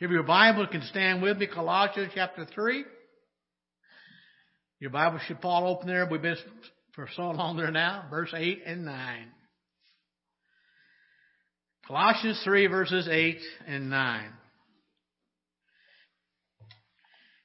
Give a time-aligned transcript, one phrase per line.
[0.00, 2.84] If your Bible can stand with me, Colossians chapter 3.
[4.80, 6.06] Your Bible should fall open there.
[6.08, 6.36] We've been
[6.94, 8.04] for so long there now.
[8.08, 9.26] Verse 8 and 9.
[11.88, 14.24] Colossians 3 verses 8 and 9.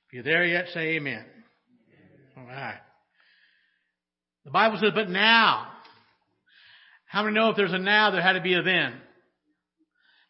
[0.05, 1.25] If you're there yet, say amen.
[2.37, 2.81] All right.
[4.45, 5.69] The Bible says, but now.
[7.07, 8.93] How many know if there's a now, there had to be a then?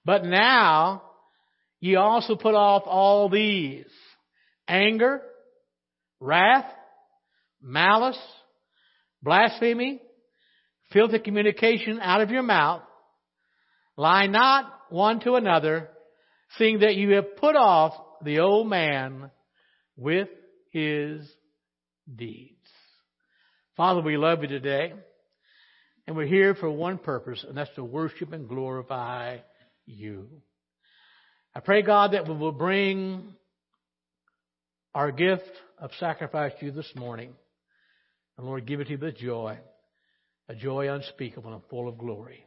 [0.05, 1.01] But now,
[1.83, 3.83] ye also put off all these
[4.69, 5.21] anger,
[6.21, 6.71] wrath,
[7.61, 8.17] malice,
[9.21, 9.99] blasphemy,
[10.93, 12.83] filthy communication out of your mouth.
[13.97, 15.89] Lie not one to another,
[16.57, 19.29] seeing that you have put off the old man
[19.97, 20.29] with
[20.71, 21.29] his
[22.15, 22.55] deeds.
[23.75, 24.93] Father, we love you today,
[26.07, 29.39] and we're here for one purpose, and that's to worship and glorify
[29.85, 30.29] you.
[31.55, 33.33] I pray, God, that we will bring
[34.95, 37.33] our gift of sacrifice to you this morning.
[38.37, 39.59] And Lord, give it to you with joy,
[40.49, 42.45] a joy unspeakable and full of glory.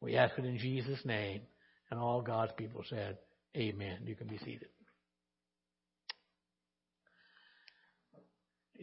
[0.00, 1.42] We ask it in Jesus' name.
[1.90, 3.18] And all God's people said,
[3.56, 3.98] Amen.
[4.06, 4.68] You can be seated.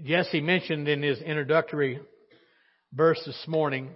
[0.06, 2.00] Jesse mentioned in his introductory
[2.94, 3.90] verse this morning,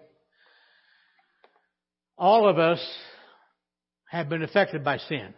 [2.17, 2.79] all of us
[4.09, 5.33] have been affected by sin.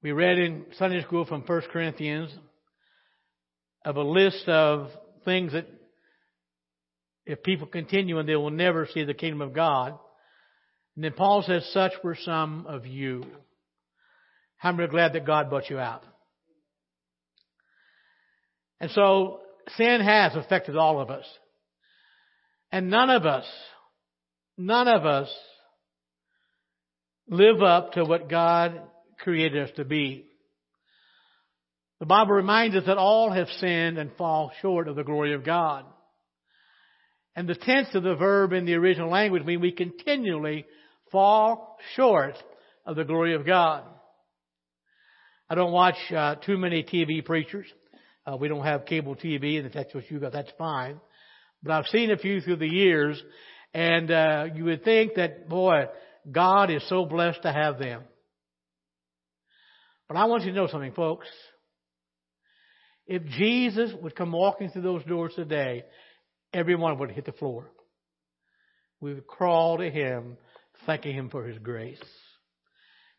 [0.00, 2.30] We read in Sunday school from 1 Corinthians
[3.84, 4.90] of a list of
[5.24, 5.66] things that
[7.26, 9.98] if people continue and they will never see the kingdom of God.
[10.94, 13.24] And then Paul says, such were some of you.
[14.56, 16.04] How many are glad that God brought you out?
[18.80, 19.40] And so
[19.76, 21.24] sin has affected all of us.
[22.70, 23.46] And none of us,
[24.56, 25.28] none of us
[27.28, 28.80] live up to what God
[29.18, 30.26] created us to be.
[32.00, 35.44] The Bible reminds us that all have sinned and fall short of the glory of
[35.44, 35.84] God.
[37.34, 40.64] And the tense of the verb in the original language means we continually
[41.10, 42.34] fall short
[42.86, 43.84] of the glory of God.
[45.50, 47.66] I don't watch uh, too many TV preachers.
[48.26, 51.00] Uh, we don't have cable TV, and if that's what you got, that's fine.
[51.62, 53.20] But I've seen a few through the years,
[53.72, 55.86] and uh, you would think that, boy,
[56.30, 58.02] God is so blessed to have them.
[60.08, 61.26] But I want you to know something, folks.
[63.06, 65.84] If Jesus would come walking through those doors today,
[66.52, 67.70] everyone would hit the floor.
[69.00, 70.38] We would crawl to Him,
[70.86, 72.02] thanking Him for His grace.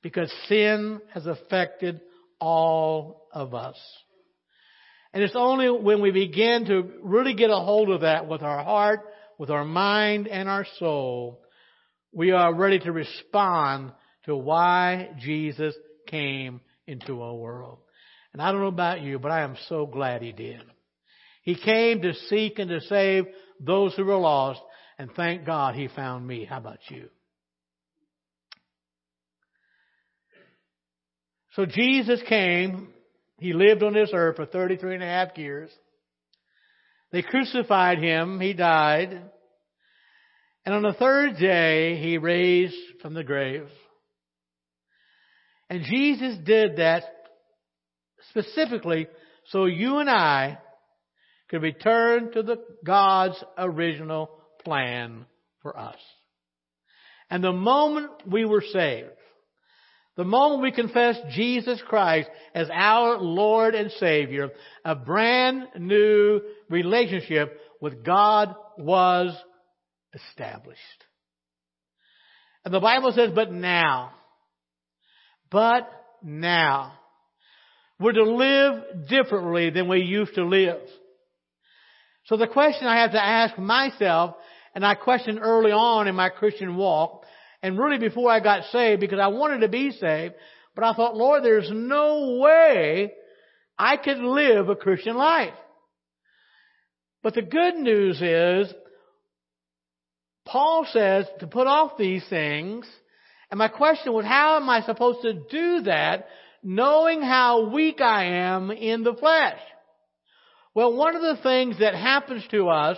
[0.02, 2.02] Because sin has affected
[2.40, 3.78] all of us.
[5.14, 8.64] And it's only when we begin to really get a hold of that with our
[8.64, 9.02] heart,
[9.38, 11.42] with our mind, and our soul,
[12.12, 13.92] we are ready to respond
[14.26, 15.76] to why Jesus
[16.08, 17.80] came into our world.
[18.34, 20.62] And I don't know about you, but I am so glad he did.
[21.44, 23.26] He came to seek and to save
[23.60, 24.62] those who were lost,
[24.98, 26.46] and thank God he found me.
[26.46, 27.10] How about you?
[31.56, 32.90] So Jesus came
[33.40, 35.70] he lived on this earth for 33 and a half years.
[37.12, 38.40] They crucified him.
[38.40, 39.22] He died.
[40.66, 43.68] And on the third day, he raised from the grave.
[45.70, 47.04] And Jesus did that
[48.30, 49.08] specifically
[49.48, 50.58] so you and I
[51.50, 54.30] could return to the God's original
[54.64, 55.26] plan
[55.62, 55.98] for us.
[57.30, 59.10] And the moment we were saved,
[60.16, 64.50] the moment we confessed Jesus Christ as our Lord and Savior,
[64.84, 69.36] a brand new relationship with God was
[70.14, 70.80] established.
[72.66, 74.12] And the Bible says, but now,
[75.52, 75.90] but
[76.24, 76.94] now,
[78.00, 80.80] we're to live differently than we used to live.
[82.26, 84.36] So the question I have to ask myself,
[84.76, 87.26] and I questioned early on in my Christian walk,
[87.62, 90.36] and really before I got saved because I wanted to be saved,
[90.76, 93.12] but I thought, Lord, there's no way
[93.78, 95.54] I could live a Christian life.
[97.22, 98.74] But the good news is,
[100.46, 102.88] Paul says to put off these things,
[103.52, 106.28] and my question was, how am I supposed to do that
[106.62, 109.60] knowing how weak I am in the flesh?
[110.76, 112.98] Well, one of the things that happens to us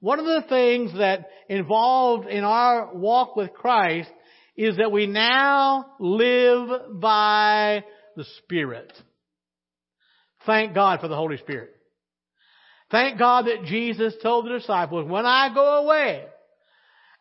[0.00, 4.10] one of the things that involved in our walk with Christ
[4.56, 7.84] is that we now live by
[8.16, 8.92] the Spirit.
[10.46, 11.70] Thank God for the Holy Spirit.
[12.90, 16.24] Thank God that Jesus told the disciples, when I go away,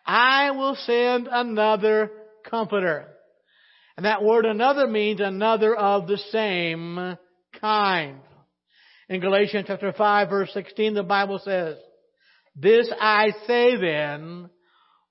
[0.06, 2.12] I will send another
[2.50, 3.07] comforter.
[3.98, 7.18] And that word another means another of the same
[7.60, 8.19] kind.
[9.10, 11.75] In Galatians chapter 5 verse 16 the Bible says,
[12.56, 14.50] This I say then,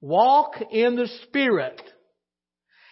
[0.00, 1.81] walk in the Spirit,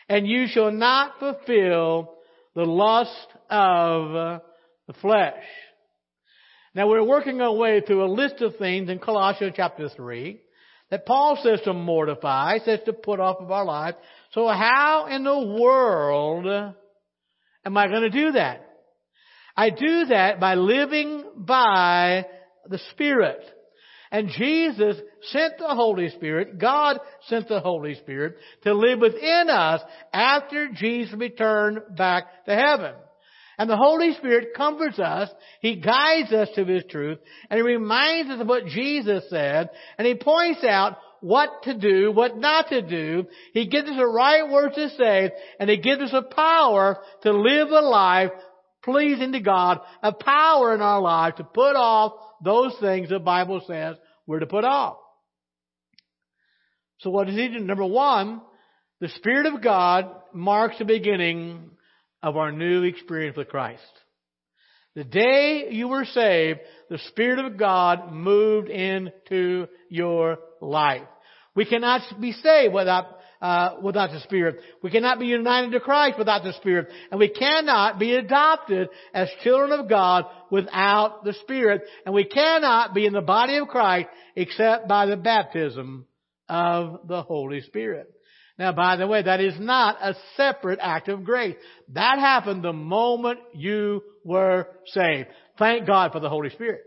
[0.08, 2.14] and you shall not fulfill
[2.54, 4.40] the lust of
[4.86, 5.44] the flesh.
[6.74, 10.40] Now we're working our way through a list of things in Colossians chapter 3
[10.90, 13.94] that Paul says to mortify, says to put off of our life.
[14.32, 16.46] So how in the world
[17.64, 18.62] am I going to do that?
[19.56, 22.26] I do that by living by
[22.68, 23.40] the Spirit.
[24.12, 29.80] And Jesus sent the Holy Spirit, God sent the Holy Spirit to live within us
[30.12, 32.94] after Jesus returned back to heaven.
[33.58, 35.30] And the Holy Spirit comforts us.
[35.60, 37.18] He guides us to His truth.
[37.48, 39.70] And He reminds us of what Jesus said.
[39.96, 43.26] And He points out what to do, what not to do.
[43.52, 45.30] He gives us the right words to say.
[45.58, 48.30] And He gives us a power to live a life
[48.82, 49.80] pleasing to God.
[50.02, 52.12] A power in our life to put off
[52.44, 54.98] those things the Bible says we're to put off.
[56.98, 57.60] So what does He do?
[57.60, 58.42] Number one,
[59.00, 61.70] the Spirit of God marks the beginning
[62.22, 63.82] of our new experience with Christ.
[64.94, 71.06] The day you were saved, the Spirit of God moved into your life.
[71.54, 73.06] We cannot be saved without
[73.40, 74.60] uh, without the Spirit.
[74.82, 79.28] We cannot be united to Christ without the Spirit, and we cannot be adopted as
[79.42, 84.08] children of God without the Spirit, and we cannot be in the body of Christ
[84.34, 86.06] except by the baptism
[86.48, 88.10] of the Holy Spirit.
[88.58, 91.56] Now, by the way, that is not a separate act of grace.
[91.92, 95.28] That happened the moment you were saved.
[95.58, 96.80] Thank God for the Holy Spirit.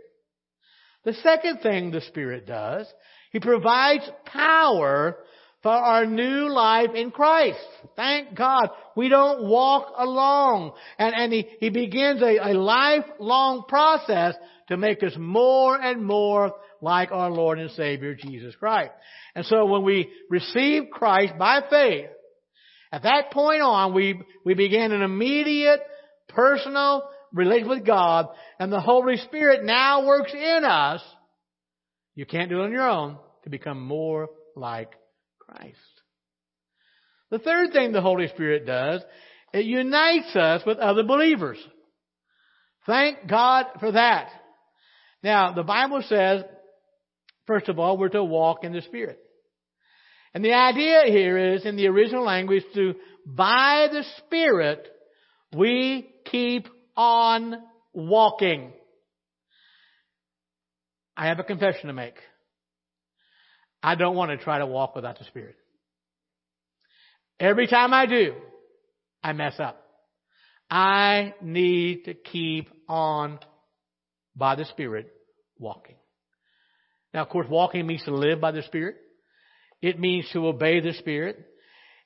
[1.05, 2.87] The second thing the Spirit does,
[3.31, 5.17] He provides power
[5.61, 7.59] for our new life in Christ.
[7.95, 8.69] Thank God.
[8.95, 10.73] We don't walk along.
[10.97, 14.35] And, and He, he begins a, a lifelong process
[14.69, 18.91] to make us more and more like our Lord and Savior Jesus Christ.
[19.35, 22.09] And so when we receive Christ by faith,
[22.91, 25.81] at that point on, we, we begin an immediate
[26.29, 28.27] personal relationship with God,
[28.59, 31.01] and the Holy Spirit now works in us.
[32.15, 34.91] You can't do it on your own to become more like
[35.39, 35.77] Christ.
[37.29, 39.01] The third thing the Holy Spirit does,
[39.53, 41.57] it unites us with other believers.
[42.87, 44.29] Thank God for that.
[45.21, 46.43] Now, the Bible says
[47.49, 49.17] First of all, we're to walk in the Spirit.
[50.35, 52.93] And the idea here is, in the original language, to,
[53.25, 54.87] by the Spirit,
[55.57, 57.55] we keep on
[57.91, 58.71] walking.
[61.17, 62.13] I have a confession to make.
[63.81, 65.55] I don't want to try to walk without the Spirit.
[67.39, 68.35] Every time I do,
[69.23, 69.81] I mess up.
[70.69, 73.39] I need to keep on,
[74.39, 75.11] by the Spirit,
[75.59, 75.95] walking.
[77.13, 78.95] Now, of course, walking means to live by the Spirit.
[79.81, 81.45] It means to obey the Spirit.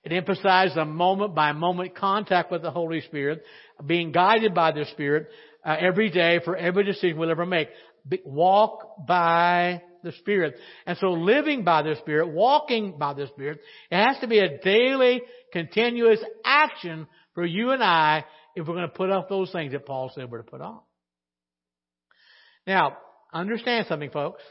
[0.04, 3.44] It emphasizes a moment by moment contact with the Holy Spirit,
[3.86, 5.30] being guided by the Spirit
[5.66, 7.70] uh, every day for every decision we'll ever make.
[8.08, 10.56] Be, walk by the Spirit.
[10.86, 13.60] And so living by the Spirit, walking by the Spirit,
[13.90, 15.22] it has to be a daily,
[15.54, 18.26] continuous action for you and I
[18.56, 20.80] if we're going to put off those things that Paul said we're to put on.
[22.66, 22.98] Now,
[23.34, 24.42] understand something, folks.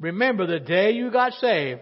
[0.00, 1.80] Remember the day you got saved,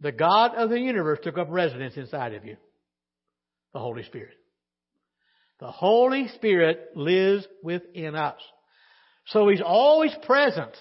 [0.00, 2.56] the God of the universe took up residence inside of you.
[3.72, 4.34] The Holy Spirit.
[5.60, 8.40] The Holy Spirit lives within us.
[9.26, 10.72] So He's always present.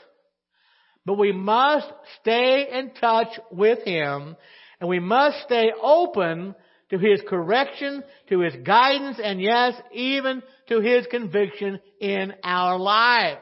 [1.05, 1.87] But we must
[2.21, 4.35] stay in touch with Him
[4.79, 6.55] and we must stay open
[6.93, 13.41] to His correction, to His guidance, and yes, even to His conviction in our lives.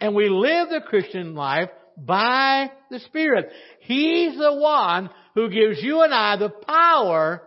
[0.00, 3.50] And we live the Christian life by the Spirit.
[3.80, 7.42] He's the one who gives you and I the power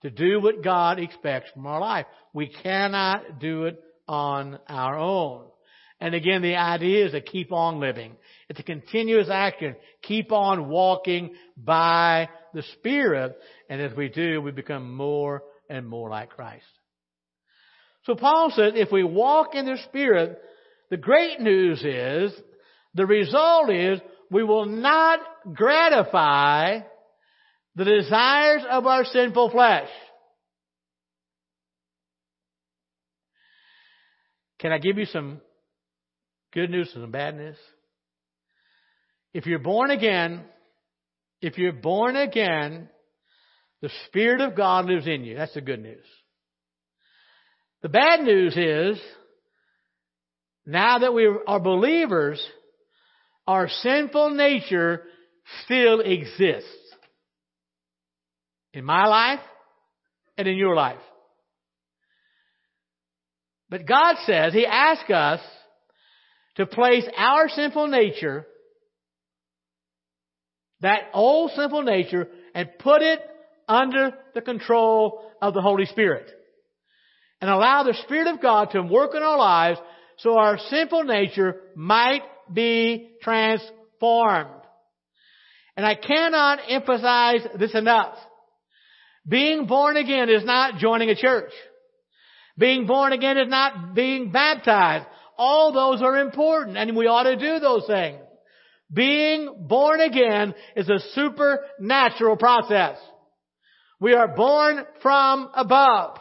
[0.00, 2.06] to do what God expects from our life.
[2.32, 3.78] We cannot do it
[4.08, 5.44] on our own.
[6.00, 8.16] And again, the idea is to keep on living.
[8.48, 9.76] It's a continuous action.
[10.02, 13.36] Keep on walking by the Spirit.
[13.70, 16.64] And as we do, we become more and more like Christ.
[18.04, 20.38] So Paul said, if we walk in the Spirit,
[20.90, 22.32] the great news is,
[22.94, 25.20] the result is, we will not
[25.54, 26.80] gratify
[27.76, 29.88] the desires of our sinful flesh.
[34.58, 35.40] Can I give you some
[36.54, 37.56] good news and some bad news?
[39.34, 40.42] If you're born again,
[41.42, 42.88] if you're born again,
[43.82, 45.36] The Spirit of God lives in you.
[45.36, 46.04] That's the good news.
[47.82, 48.98] The bad news is,
[50.64, 52.42] now that we are believers,
[53.46, 55.02] our sinful nature
[55.64, 56.70] still exists.
[58.72, 59.40] In my life
[60.38, 60.98] and in your life.
[63.68, 65.40] But God says, He asks us
[66.56, 68.46] to place our sinful nature,
[70.80, 73.20] that old sinful nature, and put it
[73.68, 76.30] under the control of the Holy Spirit.
[77.40, 79.78] And allow the Spirit of God to work in our lives
[80.18, 84.50] so our sinful nature might be transformed.
[85.76, 88.16] And I cannot emphasize this enough.
[89.26, 91.52] Being born again is not joining a church.
[92.56, 95.06] Being born again is not being baptized.
[95.36, 98.20] All those are important and we ought to do those things.
[98.92, 102.98] Being born again is a supernatural process.
[104.00, 106.18] We are born from above.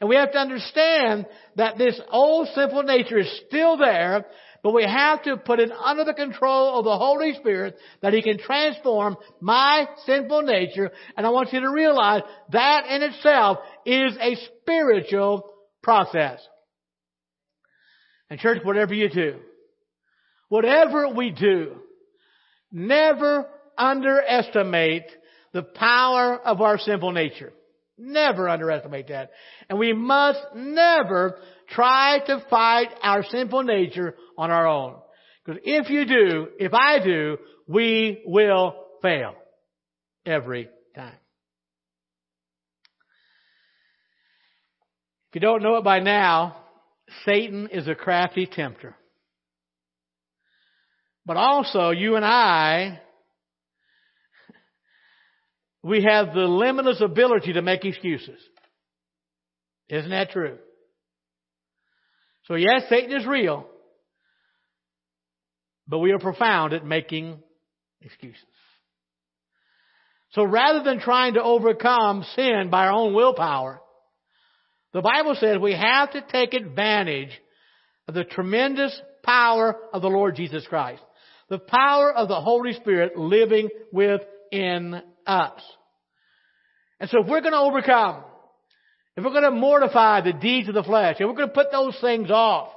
[0.00, 4.26] And we have to understand that this old sinful nature is still there,
[4.62, 8.22] but we have to put it under the control of the Holy Spirit that He
[8.22, 10.90] can transform my sinful nature.
[11.16, 15.50] And I want you to realize that in itself is a spiritual
[15.82, 16.40] process.
[18.28, 19.36] And church, whatever you do,
[20.48, 21.76] whatever we do,
[22.72, 23.46] never
[23.78, 25.04] underestimate
[25.52, 27.52] the power of our sinful nature.
[27.98, 29.30] Never underestimate that.
[29.70, 31.38] And we must never
[31.70, 34.96] try to fight our sinful nature on our own.
[35.44, 39.34] Because if you do, if I do, we will fail.
[40.26, 41.14] Every time.
[45.30, 46.56] If you don't know it by now,
[47.24, 48.94] Satan is a crafty tempter.
[51.24, 53.00] But also, you and I
[55.82, 58.40] we have the limitless ability to make excuses.
[59.88, 60.58] Isn't that true?
[62.44, 63.66] So yes, Satan is real,
[65.88, 67.38] but we are profound at making
[68.00, 68.42] excuses.
[70.32, 73.80] So rather than trying to overcome sin by our own willpower,
[74.92, 77.30] the Bible says we have to take advantage
[78.08, 81.02] of the tremendous power of the Lord Jesus Christ.
[81.48, 85.60] The power of the Holy Spirit living within us.
[86.98, 88.24] And so if we're going to overcome,
[89.16, 91.70] if we're going to mortify the deeds of the flesh, if we're going to put
[91.70, 92.68] those things off,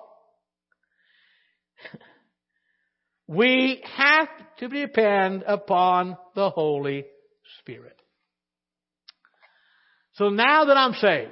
[3.27, 7.05] we have to depend upon the Holy
[7.59, 7.95] Spirit.
[10.13, 11.31] So now that I'm saved,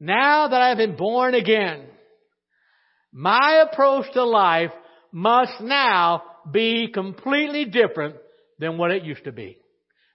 [0.00, 1.86] now that I've been born again,
[3.12, 4.70] my approach to life
[5.12, 8.16] must now be completely different
[8.58, 9.58] than what it used to be.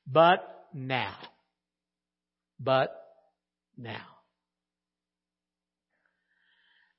[0.08, 0.40] But
[0.74, 1.16] now.
[2.60, 2.90] But
[3.78, 4.06] now.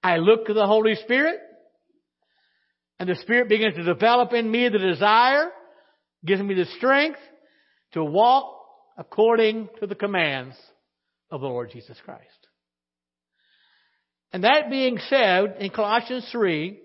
[0.02, 1.38] I look to the Holy Spirit,
[2.98, 5.50] and the Spirit begins to develop in me the desire,
[6.24, 7.18] gives me the strength
[7.92, 8.52] to walk
[8.98, 10.56] according to the commands
[11.30, 12.43] of the Lord Jesus Christ.
[14.34, 16.76] And that being said, in Colossians 3,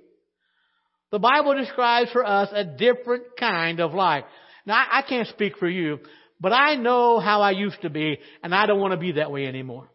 [1.11, 4.23] the Bible describes for us a different kind of life.
[4.67, 5.97] Now, I can't speak for you,
[6.39, 9.31] but I know how I used to be, and I don't want to be that
[9.31, 9.89] way anymore.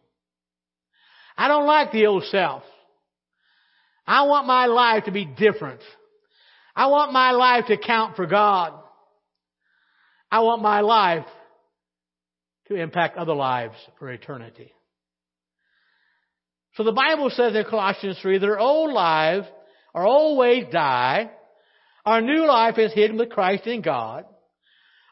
[1.37, 2.63] I don't like the old self.
[4.05, 5.79] I want my life to be different.
[6.75, 8.73] I want my life to count for God.
[10.29, 11.25] I want my life
[12.67, 14.74] to impact other lives for eternity.
[16.75, 19.47] So the Bible says in Colossians 3 that our old lives,
[19.93, 21.31] our old ways die.
[22.05, 24.25] Our new life is hidden with Christ in God.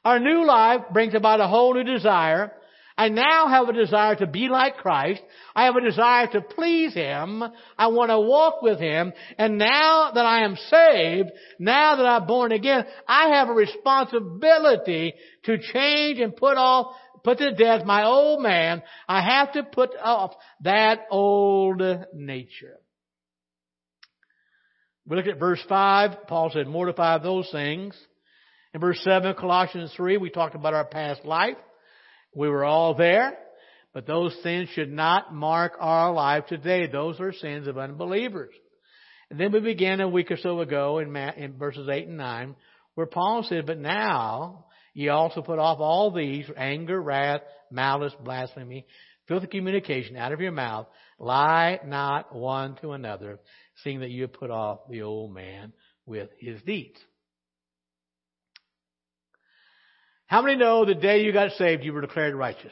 [0.03, 2.51] Our new life brings about a whole new desire.
[2.97, 5.21] I now have a desire to be like Christ.
[5.55, 7.43] I have a desire to please Him.
[7.77, 9.13] I want to walk with Him.
[9.37, 15.13] And now that I am saved, now that I'm born again, I have a responsibility
[15.45, 16.93] to change and put off,
[17.23, 18.83] put to death my old man.
[19.07, 21.81] I have to put off that old
[22.13, 22.77] nature.
[25.05, 26.27] We look at verse 5.
[26.27, 27.95] Paul said, mortify those things
[28.73, 31.57] in verse 7 Colossians 3, we talked about our past life.
[32.35, 33.37] We were all there,
[33.93, 36.87] but those sins should not mark our life today.
[36.87, 38.53] Those are sins of unbelievers.
[39.29, 42.55] And then we began a week or so ago in, in verses 8 and 9,
[42.95, 48.85] where Paul said, But now ye also put off all these anger, wrath, malice, blasphemy,
[49.27, 50.87] filthy communication out of your mouth.
[51.19, 53.39] Lie not one to another,
[53.83, 55.73] seeing that you have put off the old man
[56.05, 56.99] with his deeds.
[60.27, 62.71] How many know the day you got saved, you were declared righteous?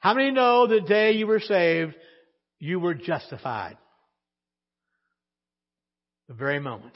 [0.00, 1.94] How many know the day you were saved,
[2.58, 3.76] you were justified?
[6.28, 6.94] The very moment.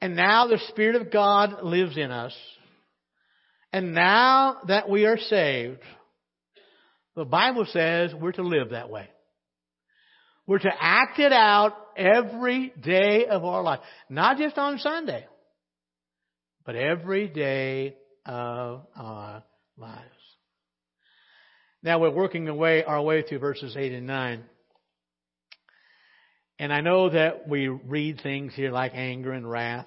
[0.00, 2.34] And now the Spirit of God lives in us.
[3.72, 5.80] And now that we are saved,
[7.16, 9.08] the Bible says we're to live that way.
[10.46, 13.80] We're to act it out every day of our life.
[14.08, 15.26] Not just on Sunday,
[16.64, 19.42] but every day of our
[19.76, 20.04] lives.
[21.82, 24.44] Now we're working away, our way through verses 8 and 9.
[26.58, 29.86] And I know that we read things here like anger and wrath.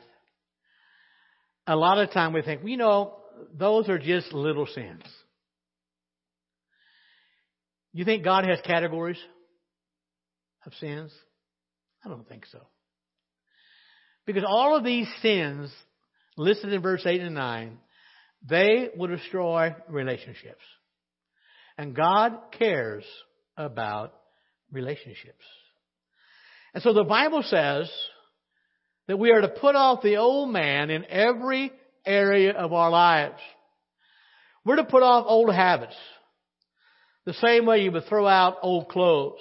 [1.68, 3.18] A lot of time we think, you know,
[3.54, 5.04] those are just little sins.
[7.94, 9.20] You think God has categories
[10.66, 11.12] of sins?
[12.06, 12.60] I don't think so.
[14.26, 15.72] Because all of these sins
[16.38, 17.78] listed in verse 8 and 9,
[18.48, 20.64] they will destroy relationships.
[21.78, 23.04] And God cares
[23.58, 24.14] about
[24.72, 25.44] relationships.
[26.74, 27.92] And so the Bible says
[29.08, 31.72] that we are to put off the old man in every
[32.06, 33.40] area of our lives.
[34.64, 35.96] We're to put off old habits.
[37.26, 39.40] The same way you would throw out old clothes.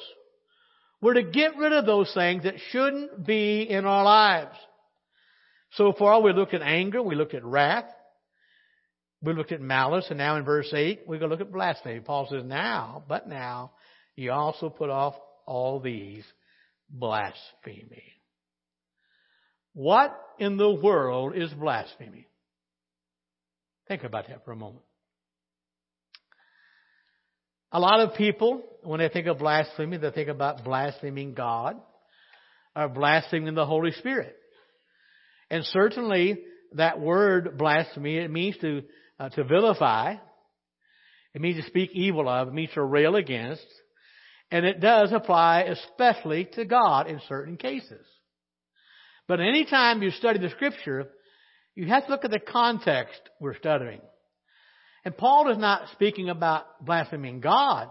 [1.00, 4.56] We're to get rid of those things that shouldn't be in our lives.
[5.72, 7.87] So far we looked at anger, we looked at wrath,
[9.22, 12.00] we looked at malice, and now in verse 8 we're going to look at blasphemy.
[12.00, 13.72] Paul says, now, but now,
[14.16, 15.14] you also put off
[15.46, 16.25] all these
[16.90, 18.04] blasphemy.
[19.73, 22.26] What in the world is blasphemy?
[23.88, 24.85] Think about that for a moment.
[27.73, 31.76] A lot of people, when they think of blasphemy, they think about blaspheming God
[32.75, 34.37] or blaspheming the Holy Spirit.
[35.50, 36.40] And certainly
[36.73, 38.82] that word blasphemy, it means to,
[39.18, 40.14] uh, to vilify.
[41.35, 42.49] It means to speak evil of.
[42.49, 43.66] It means to rail against.
[44.50, 48.04] And it does apply especially to God in certain cases.
[49.28, 51.08] But anytime you study the scripture,
[51.76, 54.00] you have to look at the context we're studying.
[55.04, 57.89] And Paul is not speaking about blaspheming God.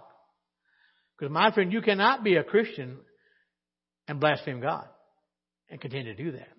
[1.18, 2.98] Because my friend, you cannot be a Christian
[4.08, 4.88] and blaspheme God
[5.70, 6.50] and continue to do that.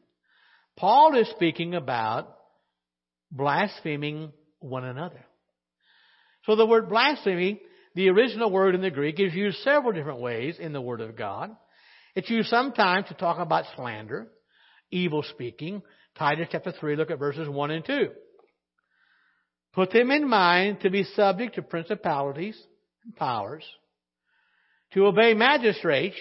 [0.76, 2.34] Paul is speaking about
[3.30, 5.24] blaspheming one another.
[6.44, 7.60] So the word blasphemy,
[8.00, 11.18] the original word in the Greek, is used several different ways in the Word of
[11.18, 11.54] God.
[12.14, 14.28] It's used sometimes to talk about slander,
[14.90, 15.82] evil speaking.
[16.16, 18.08] Titus chapter 3, look at verses 1 and 2.
[19.74, 22.58] Put them in mind to be subject to principalities
[23.04, 23.64] and powers,
[24.94, 26.16] to obey magistrates,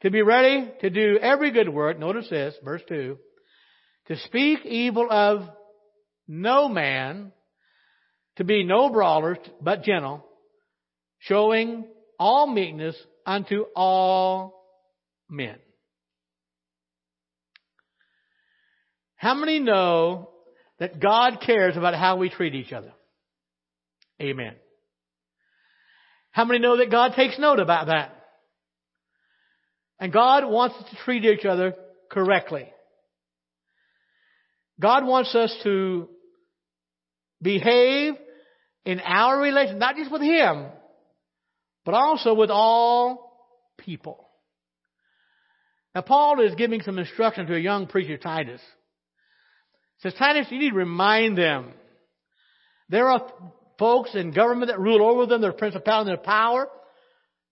[0.00, 1.98] to be ready to do every good work.
[1.98, 3.18] Notice this, verse 2.
[4.06, 5.42] To speak evil of
[6.26, 7.32] no man,
[8.36, 10.24] to be no brawlers, but gentle,
[11.18, 11.86] showing
[12.18, 14.64] all meekness unto all
[15.28, 15.56] men.
[19.16, 20.30] How many know
[20.78, 22.92] that God cares about how we treat each other.
[24.20, 24.54] Amen.
[26.30, 28.14] How many know that God takes note about that?
[30.00, 31.74] And God wants us to treat each other
[32.10, 32.68] correctly.
[34.80, 36.08] God wants us to
[37.42, 38.14] behave
[38.84, 40.66] in our relation, not just with Him,
[41.88, 43.32] but also with all
[43.78, 44.28] people.
[45.94, 48.60] Now Paul is giving some instruction to a young preacher, Titus
[49.96, 51.72] He says, Titus, you need to remind them.
[52.90, 53.32] There are
[53.78, 56.68] folks in government that rule over them, their principality and their power.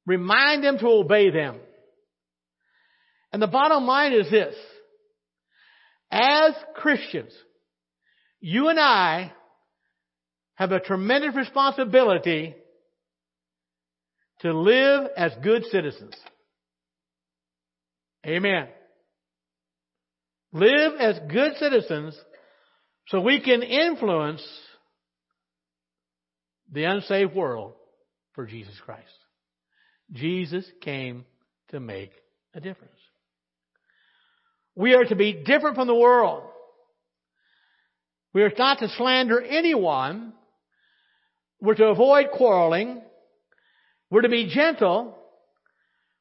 [0.05, 1.57] Remind them to obey them.
[3.33, 4.55] And the bottom line is this.
[6.11, 7.33] As Christians,
[8.40, 9.33] you and I
[10.57, 12.55] have a tremendous responsibility
[14.46, 16.14] to live as good citizens.
[18.26, 18.68] Amen.
[20.52, 22.18] Live as good citizens
[23.09, 24.42] so we can influence
[26.72, 27.74] the unsaved world
[28.35, 29.02] for Jesus Christ.
[30.12, 31.24] Jesus came
[31.68, 32.11] to make
[32.54, 32.92] a difference.
[34.74, 36.44] We are to be different from the world.
[38.32, 40.32] We are not to slander anyone.
[41.61, 43.00] We're to avoid quarreling.
[44.11, 45.16] We're to be gentle.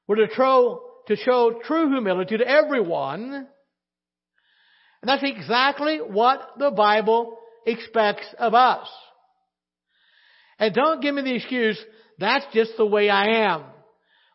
[0.08, 3.48] We're to, tro- to show true humility to everyone.
[5.02, 8.88] And that's exactly what the Bible expects of us.
[10.58, 11.80] And don't give me the excuse,
[12.18, 13.64] that's just the way I am.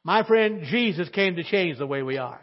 [0.04, 2.40] My friend, Jesus came to change the way we are.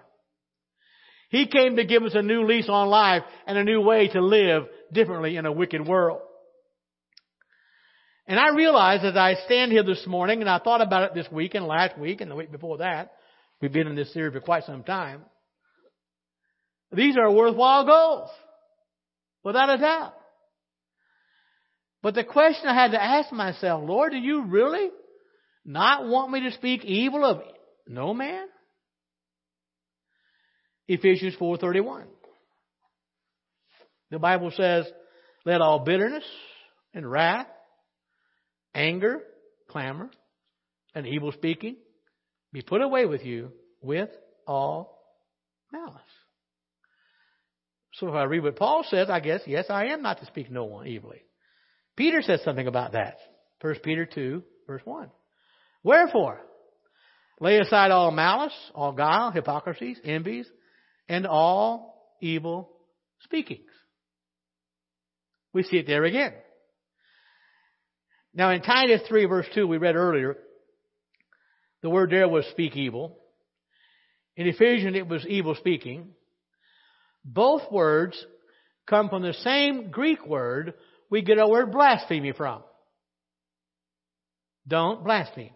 [1.30, 4.22] He came to give us a new lease on life and a new way to
[4.22, 6.22] live differently in a wicked world.
[8.28, 11.32] And I realize as I stand here this morning, and I thought about it this
[11.32, 13.14] week and last week and the week before that,
[13.62, 15.22] we've been in this series for quite some time.
[16.92, 18.30] These are worthwhile goals.
[19.44, 20.14] Without a doubt.
[22.04, 24.90] But the question I had to ask myself, Lord, do you really
[25.66, 27.42] not want me to speak evil of
[27.88, 28.46] no man?
[30.88, 32.08] Ephesians 4:31.
[34.10, 34.86] The Bible says,
[35.46, 36.26] "Let all bitterness
[36.94, 37.48] and wrath,
[38.74, 39.24] anger,
[39.70, 40.10] clamor,
[40.94, 41.78] and evil speaking
[42.54, 43.52] be put away with you
[43.82, 44.10] with
[44.46, 44.98] all
[45.72, 46.02] malice."
[47.94, 50.52] So if I read what Paul says, I guess, yes, I am not to speak
[50.52, 51.24] no one evilly.
[51.96, 53.18] Peter says something about that.
[53.62, 55.10] 1 Peter 2, verse 1.
[55.84, 56.40] Wherefore,
[57.40, 60.48] lay aside all malice, all guile, hypocrisies, envies,
[61.10, 62.70] and all evil
[63.22, 63.72] speakings.
[65.54, 66.34] We see it there again.
[68.38, 70.38] Now in Titus 3 verse 2 we read earlier,
[71.82, 73.18] the word there was speak evil.
[74.36, 76.10] In Ephesians it was evil speaking.
[77.26, 78.24] Both words
[78.88, 80.76] come from the same Greek word
[81.10, 82.62] we get our word blasphemy from.
[84.68, 85.56] Don't blaspheme.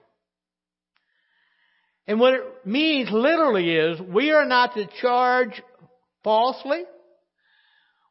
[2.07, 5.61] And what it means literally is we are not to charge
[6.23, 6.83] falsely.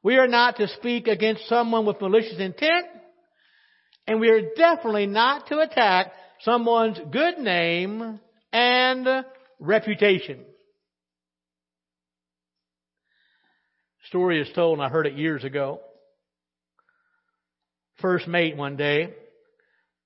[0.04, 2.87] We are not to speak against someone with malicious intent.
[4.11, 8.18] And we are definitely not to attack someone's good name
[8.53, 9.07] and
[9.61, 10.40] reputation.
[14.07, 15.79] Story is told, and I heard it years ago.
[18.01, 19.14] First mate one day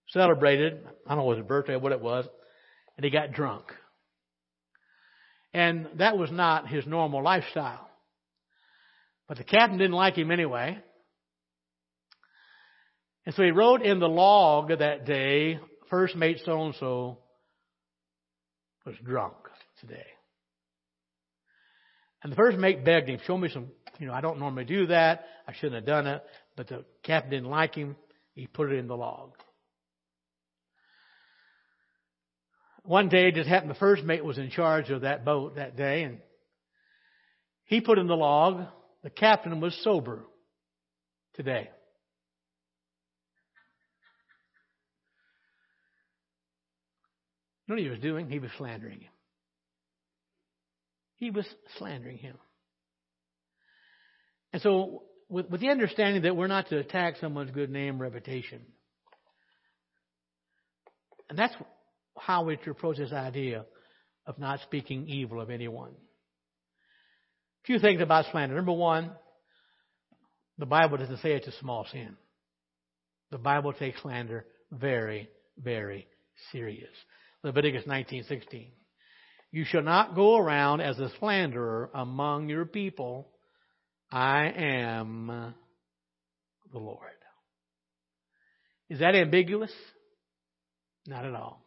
[0.09, 2.27] celebrated, I don't know what his birthday or what it was,
[2.99, 3.73] and he got drunk.
[5.55, 7.89] And that was not his normal lifestyle.
[9.29, 10.79] But the captain didn't like him anyway.
[13.27, 15.59] And so he wrote in the log that day,
[15.89, 17.19] first mate so and so
[18.85, 19.35] was drunk
[19.81, 20.07] today.
[22.23, 24.87] And the first mate begged him, show me some, you know, I don't normally do
[24.87, 25.25] that.
[25.47, 26.23] I shouldn't have done it.
[26.57, 27.97] But the captain didn't like him.
[28.35, 29.33] He put it in the log.
[32.83, 35.75] One day, it just happened the first mate was in charge of that boat that
[35.75, 36.19] day, and
[37.65, 38.67] he put in the log,
[39.03, 40.23] the captain was sober
[41.35, 41.71] today.
[47.67, 48.29] You know what he was doing?
[48.29, 49.11] He was slandering him.
[51.17, 51.47] He was
[51.79, 52.37] slandering him.
[54.53, 58.61] And so, with, with the understanding that we're not to attack someone's good name, reputation,
[61.31, 61.55] and that's
[62.19, 63.65] how we approach this idea
[64.27, 65.91] of not speaking evil of anyone.
[65.91, 68.55] A few things about slander.
[68.55, 69.11] Number one,
[70.59, 72.17] the Bible doesn't say it's a small sin.
[73.31, 76.07] The Bible takes slander very, very
[76.53, 76.91] serious.
[77.45, 78.73] Leviticus 19:16.
[79.53, 83.31] You shall not go around as a slanderer among your people.
[84.11, 85.55] I am
[86.73, 87.11] the Lord.
[88.89, 89.73] Is that ambiguous?
[91.07, 91.63] Not at all.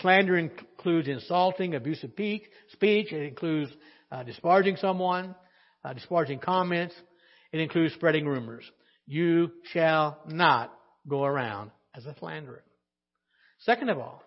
[0.00, 3.12] Slander includes insulting, abusive speech.
[3.12, 3.72] It includes
[4.12, 5.34] uh, disparaging someone,
[5.84, 6.94] uh, disparaging comments.
[7.52, 8.64] It includes spreading rumors.
[9.06, 10.72] You shall not
[11.08, 12.62] go around as a slanderer.
[13.60, 14.22] Second of all,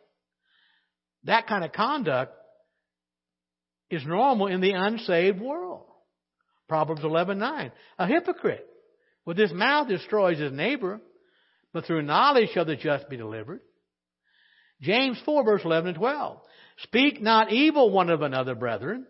[1.25, 2.33] that kind of conduct
[3.89, 5.85] is normal in the unsaved world.
[6.67, 7.71] Proverbs 11:9.
[7.97, 8.65] A hypocrite
[9.25, 11.01] with his mouth destroys his neighbor,
[11.73, 13.61] but through knowledge shall the just be delivered.
[14.81, 16.41] James 4 verse 11 and 12.
[16.83, 19.05] Speak not evil one of another, brethren.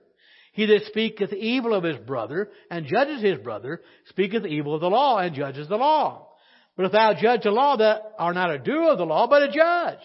[0.53, 4.89] He that speaketh evil of his brother and judges his brother speaketh evil of the
[4.89, 6.27] law and judges the law.
[6.75, 9.43] But if thou judge the law, that are not a doer of the law, but
[9.43, 9.99] a judge.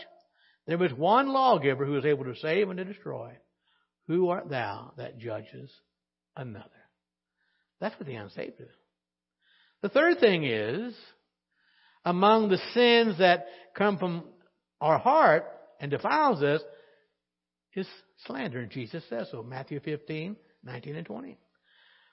[0.66, 3.32] There is one lawgiver who is able to save and to destroy.
[4.08, 5.70] Who art thou that judges
[6.36, 6.68] another?
[7.80, 8.66] That's what the unsaved do.
[9.82, 10.94] The third thing is,
[12.04, 13.46] among the sins that
[13.76, 14.24] come from
[14.80, 15.44] our heart
[15.80, 16.62] and defiles us
[17.74, 17.86] is
[18.26, 18.60] slander.
[18.60, 19.42] And Jesus says so.
[19.42, 21.38] Matthew 15, 19 and 20.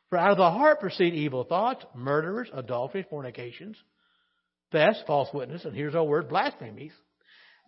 [0.10, 3.78] For out of the heart proceed evil thoughts, murderers, adulteries, fornications,
[4.72, 6.92] thefts, false witness, and here's our word, blasphemies.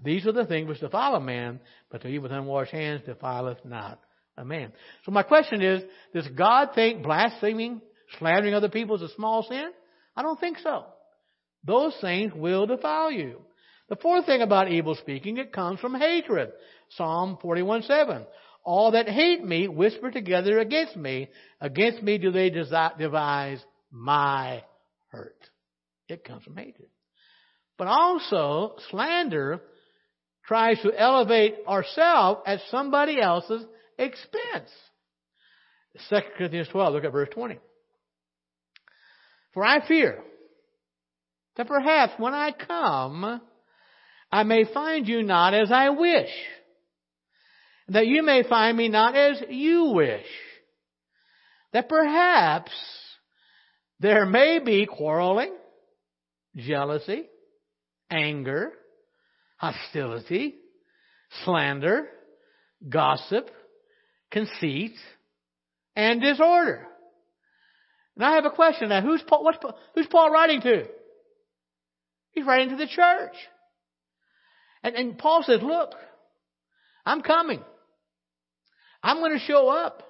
[0.02, 3.64] These are the things which defile a man, but to eat with unwashed hands defileth
[3.66, 4.00] not
[4.38, 4.72] a man.
[5.06, 7.82] So my question is, does God think blaspheming,
[8.20, 9.72] slandering other people is a small sin?
[10.16, 10.86] I don't think so.
[11.64, 13.40] Those things will defile you.
[13.90, 16.52] The fourth thing about evil speaking, it comes from hatred.
[16.92, 18.26] Psalm 41:7.
[18.66, 21.30] All that hate me whisper together against me.
[21.60, 24.64] Against me do they devise my
[25.10, 25.38] hurt.
[26.08, 26.90] It comes from hatred.
[27.78, 29.62] But also, slander
[30.46, 33.66] tries to elevate ourselves at somebody else's
[33.98, 34.70] expense.
[36.10, 37.60] 2 Corinthians 12, look at verse 20.
[39.54, 40.20] For I fear
[41.56, 43.42] that perhaps when I come,
[44.32, 46.32] I may find you not as I wish,
[47.90, 50.26] that you may find me not as you wish,
[51.72, 52.72] that perhaps
[54.00, 55.54] there may be quarreling,
[56.56, 57.26] jealousy,
[58.10, 58.72] anger,
[59.64, 60.56] hostility,
[61.46, 62.10] slander,
[62.90, 63.50] gossip,
[64.30, 64.96] conceit,
[65.96, 66.86] and disorder.
[68.16, 69.02] And I have a question now.
[69.02, 69.50] Who's Paul,
[69.96, 70.86] who's Paul writing to?
[72.32, 73.36] He's writing to the church.
[74.84, 75.92] And, and Paul says, look,
[77.06, 77.62] I'm coming.
[79.02, 80.04] I'm going to show up.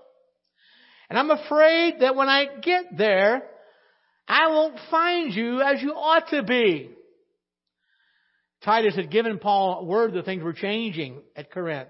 [1.09, 3.43] And I'm afraid that when I get there,
[4.27, 6.89] I won't find you as you ought to be.
[8.63, 11.89] Titus had given Paul word that things were changing at Corinth.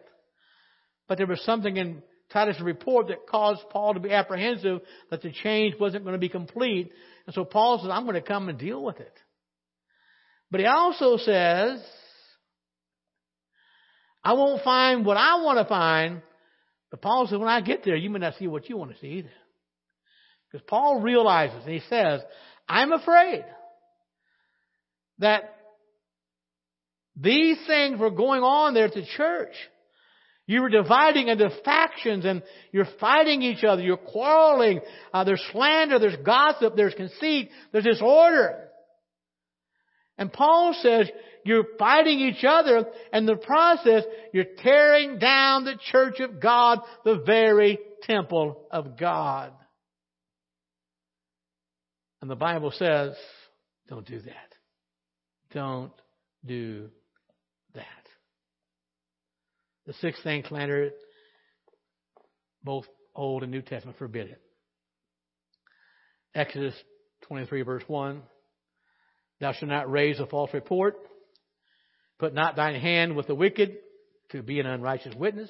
[1.08, 4.82] But there was something in Titus' report that caused Paul to be apprehensive
[5.12, 6.92] that the change wasn't going to be complete.
[7.28, 9.14] And so Paul says, I'm going to come and deal with it.
[10.50, 11.80] But he also says,
[14.24, 16.22] I won't find what I want to find.
[16.90, 19.00] But Paul says, when I get there, you may not see what you want to
[19.00, 19.32] see either.
[20.52, 22.22] Because Paul realizes, and he says,
[22.70, 23.44] I'm afraid
[25.20, 25.56] that
[27.16, 29.54] these things were going on there at the church.
[30.46, 33.82] You were dividing into factions and you're fighting each other.
[33.82, 34.82] You're quarreling.
[35.14, 36.00] Uh, there's slander.
[36.00, 36.76] There's gossip.
[36.76, 37.50] There's conceit.
[37.72, 38.70] There's disorder.
[40.18, 41.10] And Paul says
[41.46, 47.24] you're fighting each other and the process you're tearing down the church of God, the
[47.26, 49.54] very temple of God.
[52.22, 53.16] And the Bible says,
[53.90, 54.56] don't do that.
[55.54, 55.92] Don't
[56.46, 56.90] do.
[59.86, 60.92] The sixth thing, slander,
[62.64, 64.42] both Old and New Testament forbid it.
[66.34, 66.74] Exodus
[67.24, 68.22] 23 verse 1.
[69.40, 70.96] Thou shalt not raise a false report.
[72.18, 73.78] Put not thine hand with the wicked
[74.32, 75.50] to be an unrighteous witness.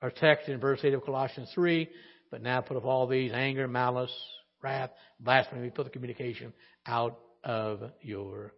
[0.00, 1.88] Our text in verse 8 of Colossians 3.
[2.30, 4.14] But now put off all these anger, malice,
[4.62, 6.52] wrath, blasphemy, put the communication
[6.86, 8.52] out of your.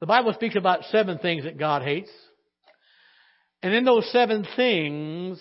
[0.00, 2.10] The Bible speaks about seven things that God hates.
[3.62, 5.40] And in those seven things,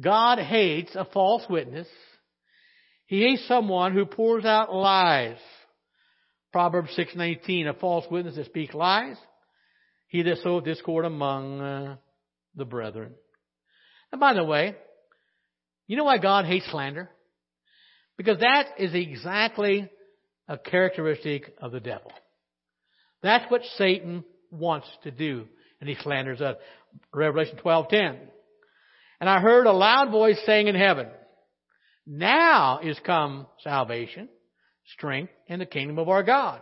[0.00, 1.88] God hates a false witness.
[3.06, 5.38] He hates someone who pours out lies.
[6.52, 9.16] Proverbs 6:19, a false witness that speaks lies.
[10.08, 11.96] He that soweth discord among uh,
[12.54, 13.14] the brethren.
[14.12, 14.76] And by the way,
[15.86, 17.10] you know why God hates slander?
[18.16, 19.90] Because that is exactly
[20.48, 22.12] a characteristic of the devil.
[23.22, 25.46] That's what Satan wants to do.
[25.80, 26.56] And he slanders us.
[27.12, 28.18] Revelation 12:10.
[29.20, 31.08] And I heard a loud voice saying in heaven,
[32.06, 34.28] Now is come salvation,
[34.92, 36.60] strength, and the kingdom of our God,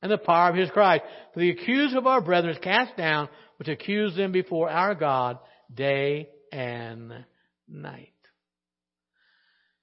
[0.00, 1.04] and the power of his Christ.
[1.32, 3.28] For the accuser of our brethren is cast down,
[3.58, 5.38] which accuse them before our God
[5.72, 7.24] day and
[7.68, 8.08] night.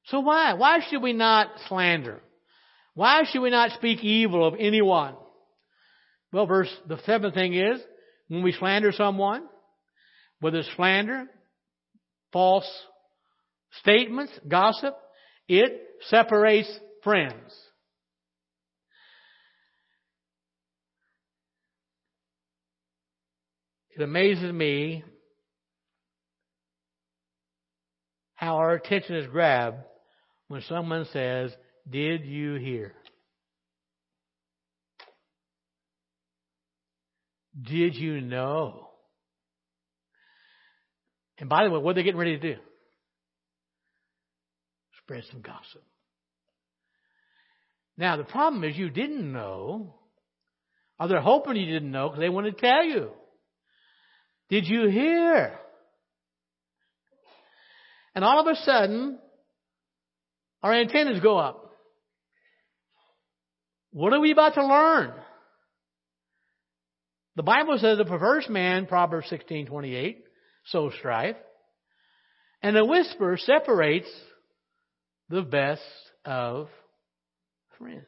[0.06, 0.54] So why?
[0.54, 2.22] Why should we not slander?
[2.96, 5.16] Why should we not speak evil of anyone?
[6.32, 7.80] Well, verse, the seventh thing is,
[8.28, 9.48] when we slander someone,
[10.40, 11.26] whether it's slander,
[12.32, 12.70] false
[13.82, 14.96] statements, gossip,
[15.48, 15.72] it
[16.10, 16.72] separates
[17.04, 17.54] friends.
[23.96, 25.04] It amazes me
[28.36, 29.78] how our attention is grabbed
[30.48, 31.52] when someone says,
[31.90, 32.94] Did you hear?
[37.62, 38.90] Did you know?
[41.40, 42.62] And by the way, what are they getting ready to do?
[45.04, 45.82] Spread some gossip.
[47.98, 49.96] Now, the problem is you didn't know,
[51.00, 53.12] or they're hoping you didn't know because they want to tell you.
[54.50, 55.60] Did you hear?
[58.16, 59.20] And all of a sudden,
[60.62, 61.72] our antennas go up.
[63.92, 65.14] What are we about to learn?
[67.40, 70.26] The Bible says a perverse man, Proverbs 16:28,
[70.66, 71.38] sows strife,
[72.62, 74.10] and a whisper separates
[75.30, 75.82] the best
[76.26, 76.68] of
[77.78, 78.04] friends.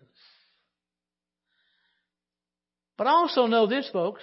[2.98, 4.22] But also know this, folks.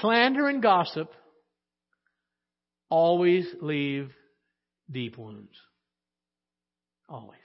[0.00, 1.12] Slander and gossip
[2.88, 4.16] always leave
[4.90, 5.52] deep wounds.
[7.06, 7.38] Always.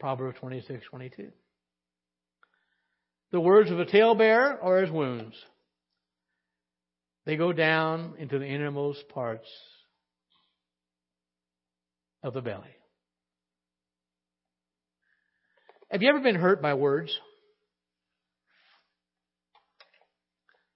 [0.00, 1.30] Proverbs 26, 22.
[3.30, 5.36] The words of a talebearer are as wounds.
[7.26, 9.48] They go down into the innermost parts
[12.22, 12.74] of the belly.
[15.90, 17.16] Have you ever been hurt by words?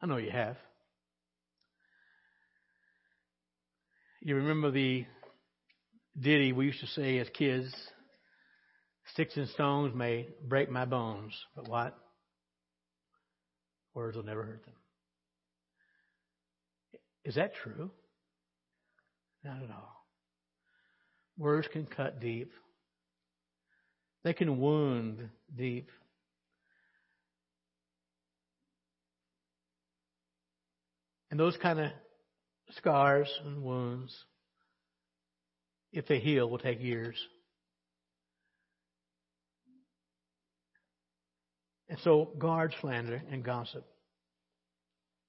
[0.03, 0.57] I know you have.
[4.21, 5.07] You remember the
[6.19, 7.75] ditty we used to say as kids
[9.13, 11.99] Sticks and stones may break my bones, but what?
[13.95, 14.75] Words will never hurt them.
[17.25, 17.91] Is that true?
[19.45, 20.07] Not at all.
[21.37, 22.53] Words can cut deep.
[24.25, 25.89] They can wound deep.
[31.31, 31.91] And those kind of
[32.77, 34.15] scars and wounds,
[35.93, 37.17] if they heal, will take years.
[41.93, 43.85] And so guard slander and gossip.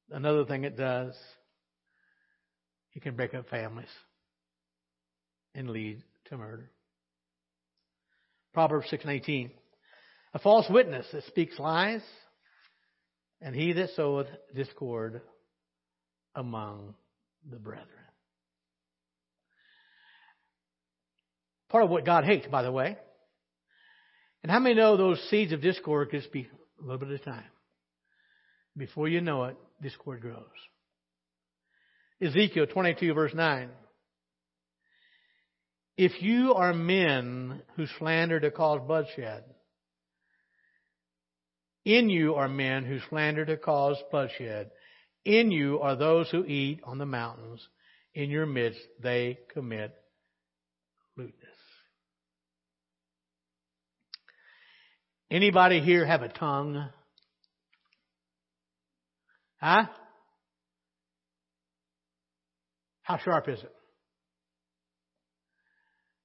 [0.09, 1.13] Another thing it does,
[2.93, 3.89] it can break up families
[5.53, 6.71] and lead to murder.
[8.53, 9.51] Proverbs 6:18.
[10.35, 12.01] A false witness that speaks lies,
[13.41, 15.21] and he that soweth discord
[16.33, 16.95] among
[17.43, 17.89] the brethren.
[21.67, 22.97] Part of what God hates, by the way.
[24.43, 26.47] And how many know those seeds of discord just be
[26.79, 27.45] a little bit of time?
[28.75, 30.43] Before you know it, discord grows.
[32.21, 33.69] Ezekiel 22 verse 9.
[35.95, 39.43] If you are men who slander to cause bloodshed,
[41.85, 44.71] in you are men who slander to cause bloodshed.
[45.25, 47.65] In you are those who eat on the mountains.
[48.13, 49.93] In your midst they commit
[51.17, 51.52] lewdness.
[55.31, 56.89] Anybody here have a tongue?
[59.59, 59.85] Huh?
[63.03, 63.71] How sharp is it?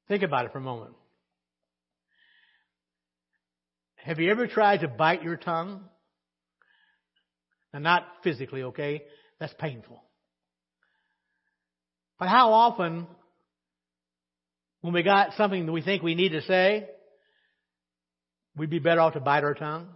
[0.08, 0.94] Think about it for a moment.
[4.04, 5.84] Have you ever tried to bite your tongue?
[7.72, 9.02] Now, not physically, okay?
[9.38, 10.02] That's painful.
[12.18, 13.06] But how often,
[14.80, 16.88] when we got something that we think we need to say,
[18.58, 19.88] we'd be better off to bite our tongue?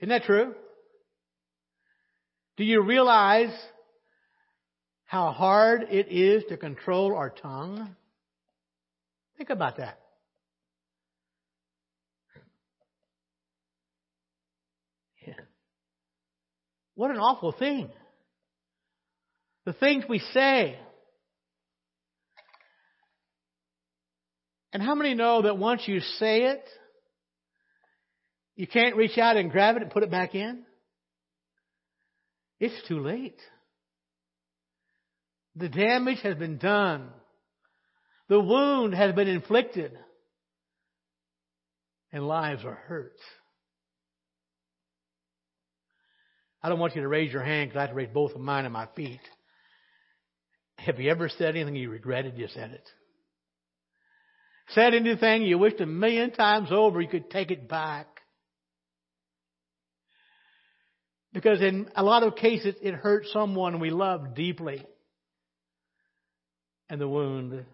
[0.00, 0.54] Isn't that true?
[2.56, 3.54] Do you realize
[5.04, 7.94] how hard it is to control our tongue?
[9.36, 9.98] Think about that.
[15.26, 15.34] Yeah.
[16.94, 17.90] What an awful thing.
[19.64, 20.78] The things we say.
[24.76, 26.62] And how many know that once you say it,
[28.56, 30.64] you can't reach out and grab it and put it back in?
[32.60, 33.40] It's too late.
[35.54, 37.08] The damage has been done.
[38.28, 39.96] The wound has been inflicted.
[42.12, 43.16] And lives are hurt.
[46.62, 48.42] I don't want you to raise your hand because I have to raise both of
[48.42, 49.20] mine and my feet.
[50.76, 52.86] Have you ever said anything you regretted you said it?
[54.70, 58.06] Said anything you wished a million times over you could take it back?
[61.32, 64.84] Because in a lot of cases it hurt someone we love deeply
[66.88, 67.64] and the wound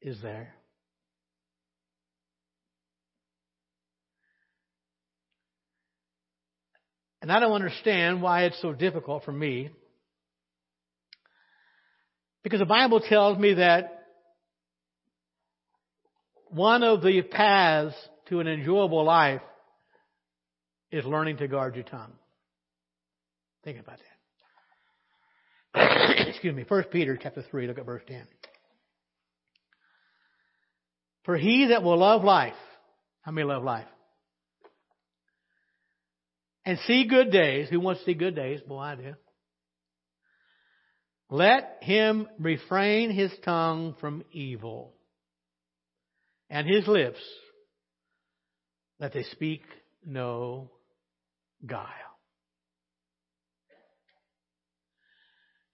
[0.00, 0.54] is there.
[7.20, 9.70] And I don't understand why it's so difficult for me.
[12.42, 13.93] Because the Bible tells me that
[16.54, 17.96] one of the paths
[18.28, 19.42] to an enjoyable life
[20.92, 22.12] is learning to guard your tongue.
[23.64, 23.98] Think about
[25.74, 26.28] that.
[26.28, 28.22] excuse me, 1 Peter chapter 3, look at verse 10.
[31.24, 32.54] For he that will love life,
[33.22, 33.88] how many love life?
[36.64, 38.60] And see good days, who wants to see good days?
[38.60, 39.14] Boy, I do.
[41.30, 44.94] Let him refrain his tongue from evil
[46.54, 47.18] and his lips
[49.00, 49.62] that they speak
[50.06, 50.70] no
[51.66, 51.88] guile.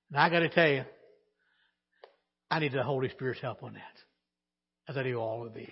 [0.08, 0.84] And I got to tell you,
[2.50, 5.68] I need the Holy Spirit's help on that, as I do all of these.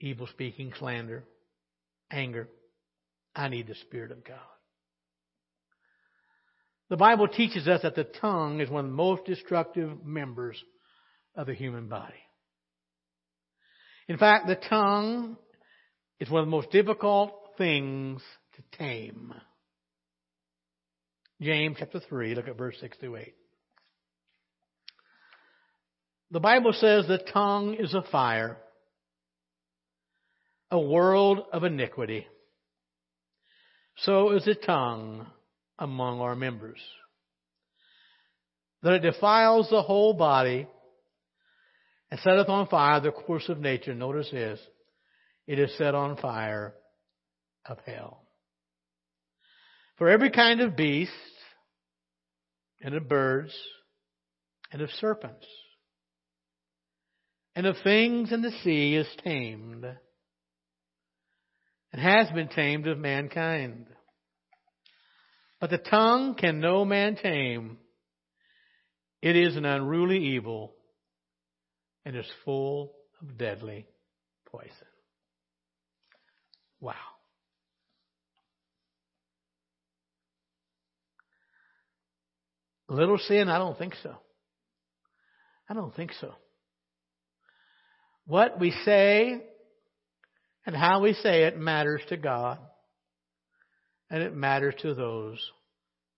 [0.00, 1.22] Evil speaking, slander,
[2.10, 2.48] anger.
[3.36, 4.38] I need the Spirit of God.
[6.88, 10.56] The Bible teaches us that the tongue is one of the most destructive members
[11.36, 12.14] of the human body.
[14.08, 15.36] In fact, the tongue
[16.18, 18.22] is one of the most difficult things
[18.56, 19.34] to tame.
[21.40, 23.34] James chapter 3, look at verse 6 through 8.
[26.30, 28.56] The Bible says the tongue is a fire,
[30.70, 32.26] a world of iniquity.
[33.98, 35.26] So is the tongue
[35.78, 36.80] among our members.
[38.82, 40.66] That it defiles the whole body
[42.12, 43.94] and setteth on fire the course of nature.
[43.94, 44.60] Notice this.
[45.46, 46.74] It is set on fire
[47.64, 48.20] of hell.
[49.96, 51.10] For every kind of beast,
[52.82, 53.54] and of birds,
[54.70, 55.46] and of serpents,
[57.56, 59.86] and of things in the sea is tamed,
[61.94, 63.86] and has been tamed of mankind.
[65.62, 67.78] But the tongue can no man tame.
[69.22, 70.74] It is an unruly evil
[72.04, 73.86] and is full of deadly
[74.46, 74.70] poison.
[76.80, 76.94] Wow.
[82.88, 83.48] Little sin?
[83.48, 84.14] I don't think so.
[85.68, 86.32] I don't think so.
[88.26, 89.40] What we say
[90.66, 92.58] and how we say it matters to God
[94.10, 95.38] and it matters to those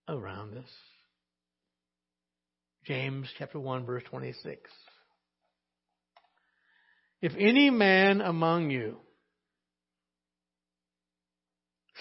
[0.08, 0.70] around us.
[2.84, 4.70] James chapter 1 verse 26.
[7.24, 8.98] If any man among you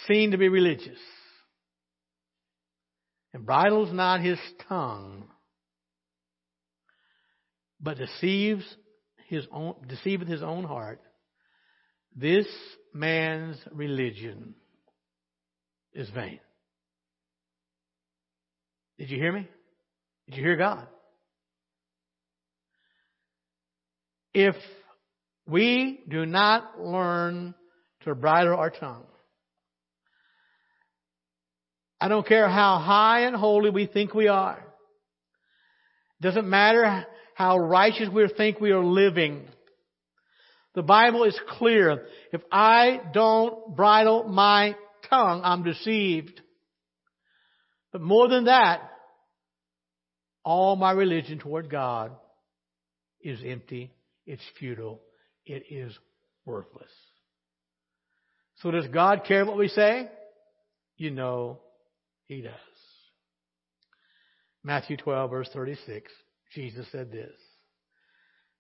[0.06, 1.00] seem to be religious
[3.34, 5.30] and bridles not his tongue,
[7.80, 8.66] but deceives
[9.30, 11.00] his own, deceiveth his own heart,
[12.14, 12.48] this
[12.94, 14.56] man's religion
[15.94, 16.42] is vain.
[18.98, 19.48] Did you hear me?
[20.28, 20.86] Did you hear God?
[24.34, 24.56] If
[25.48, 27.54] we do not learn
[28.02, 29.06] to bridle our tongue,
[32.00, 34.62] I don't care how high and holy we think we are.
[36.22, 39.48] Doesn't matter how righteous we think we are living.
[40.76, 42.06] The Bible is clear.
[42.32, 44.76] If I don't bridle my
[45.10, 46.42] tongue, I'm deceived.
[47.92, 48.82] But more than that,
[50.44, 52.12] all my religion toward God
[53.22, 53.94] is empty,
[54.26, 55.00] it's futile,
[55.46, 55.98] it is
[56.46, 56.92] worthless.
[58.58, 60.10] So does God care what we say?
[60.98, 61.60] You know,
[62.26, 62.54] He does.
[64.64, 66.12] Matthew 12 verse 36,
[66.54, 67.34] Jesus said this,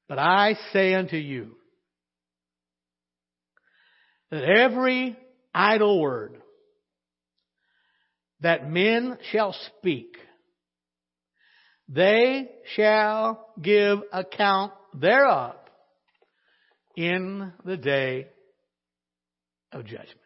[0.10, 1.56] But I say unto you,
[4.32, 5.16] that every
[5.54, 6.42] idle word
[8.42, 10.18] that men shall speak,
[11.88, 15.56] they shall give account thereof
[16.96, 18.28] in the day
[19.72, 20.20] of judgment.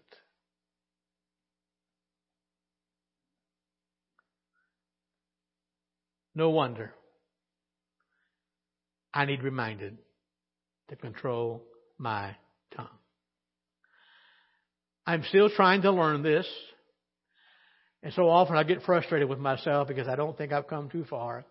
[6.35, 6.93] No wonder
[9.13, 9.97] I need reminded
[10.89, 11.63] to control
[11.97, 12.35] my
[12.75, 12.87] tongue.
[15.07, 16.45] I'm still trying to learn this.
[18.03, 21.05] And so often I get frustrated with myself because I don't think I've come too
[21.09, 21.45] far.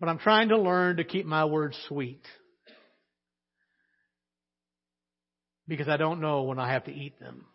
[0.00, 2.22] But I'm trying to learn to keep my words sweet.
[5.72, 7.46] Because I don't know when I have to eat them.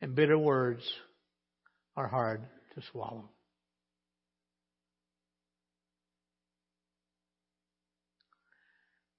[0.00, 0.82] And bitter words
[1.96, 2.40] are hard
[2.74, 3.30] to swallow.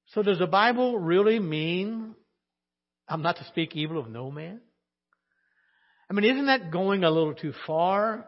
[0.08, 2.16] So does the Bible really mean
[3.08, 4.60] I'm not to speak evil of no man?
[6.10, 8.26] I mean, isn't that going a little too far?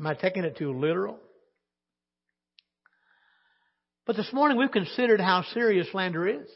[0.00, 1.18] Am I taking it too literal?
[4.06, 6.48] But this morning we've considered how serious slander is.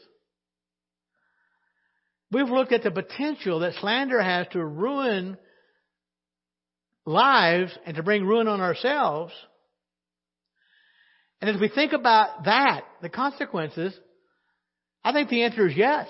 [2.33, 5.37] We've looked at the potential that slander has to ruin
[7.05, 9.31] lives and to bring ruin on ourselves.
[11.41, 13.93] And as we think about that, the consequences,
[15.03, 16.07] I think the answer is yes.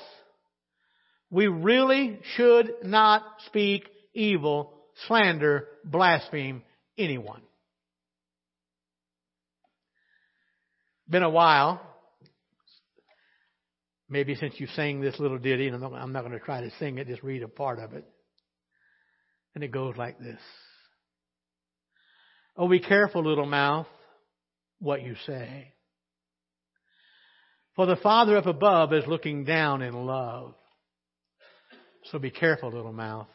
[1.30, 4.72] We really should not speak evil,
[5.08, 6.64] slander, blaspheme
[6.98, 7.42] anyone.
[11.10, 11.82] Been a while,
[14.14, 17.00] maybe since you sang this little ditty, and I'm not, going to try to sing
[17.00, 18.06] it, just read a part of it.
[19.56, 20.40] And it goes like this.
[22.56, 23.88] Oh, be careful, little mouth,
[24.80, 25.74] what you say.
[27.76, 30.54] For the Father up above is looking down in love.
[32.12, 33.28] So be careful, little mouth,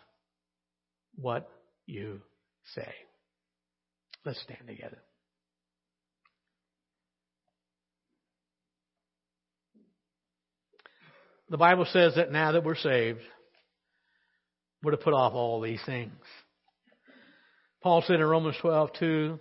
[1.16, 1.50] what
[1.86, 2.20] you
[2.74, 2.92] say.
[4.24, 4.98] Let's stand together.
[11.50, 13.20] The Bible says that now that we're saved,
[14.82, 16.12] we're to put off all these things.
[17.82, 19.38] Paul said in Romans 12, 2,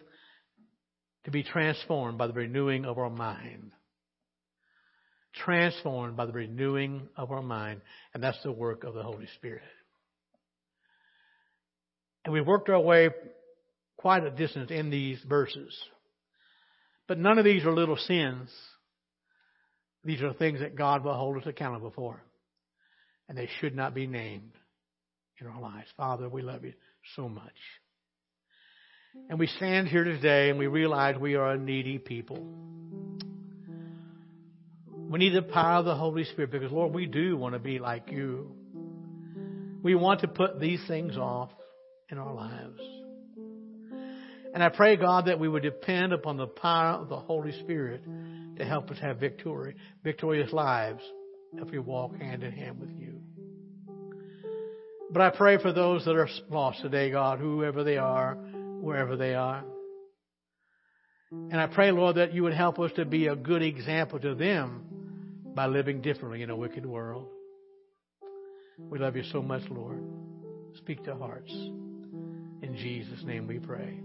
[1.25, 3.71] to be transformed by the renewing of our mind.
[5.43, 7.81] Transformed by the renewing of our mind.
[8.13, 9.63] And that's the work of the Holy Spirit.
[12.23, 13.09] And we've worked our way
[13.97, 15.77] quite a distance in these verses.
[17.07, 18.49] But none of these are little sins.
[20.03, 22.21] These are things that God will hold us accountable for.
[23.27, 24.53] And they should not be named
[25.39, 25.87] in our lives.
[25.97, 26.73] Father, we love you
[27.15, 27.57] so much.
[29.29, 32.47] And we stand here today and we realize we are a needy people.
[35.09, 37.79] We need the power of the Holy Spirit because, Lord, we do want to be
[37.79, 38.51] like you.
[39.81, 41.49] We want to put these things off
[42.09, 42.81] in our lives.
[44.53, 48.01] And I pray, God, that we would depend upon the power of the Holy Spirit
[48.57, 51.03] to help us have victory, victorious lives
[51.53, 53.21] if we walk hand in hand with you.
[55.11, 59.33] But I pray for those that are lost today, God, whoever they are, wherever they
[59.35, 59.63] are.
[61.31, 64.35] And I pray, Lord, that you would help us to be a good example to
[64.35, 64.85] them
[65.55, 67.27] by living differently in a wicked world.
[68.79, 70.03] We love you so much, Lord.
[70.77, 71.51] Speak to hearts.
[71.51, 73.99] In Jesus' name we pray.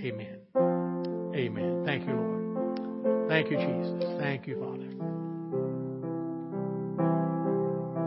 [0.00, 0.38] Amen.
[1.34, 1.82] Amen.
[1.84, 2.41] Thank you, Lord.
[3.28, 4.04] Thank you, Jesus.
[4.18, 4.81] Thank you, Father.